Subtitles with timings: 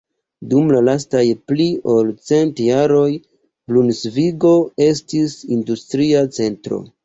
[0.51, 1.21] Dum la lastaj
[1.51, 1.67] pli
[1.97, 3.05] ol cent jaroj
[3.73, 4.57] Brunsvigo
[4.89, 6.85] estis industria centro.